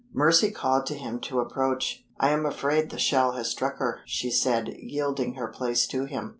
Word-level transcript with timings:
Mercy 0.15 0.49
called 0.49 0.87
to 0.87 0.95
him 0.97 1.19
to 1.19 1.39
approach. 1.41 2.03
"I 2.19 2.31
am 2.31 2.43
afraid 2.43 2.89
the 2.89 2.97
shell 2.97 3.33
has 3.33 3.51
struck 3.51 3.77
her," 3.77 3.99
she 4.07 4.31
said, 4.31 4.69
yielding 4.79 5.35
her 5.35 5.47
place 5.47 5.85
to 5.89 6.05
him. 6.05 6.29